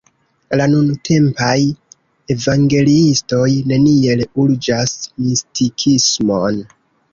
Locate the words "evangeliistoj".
2.37-3.45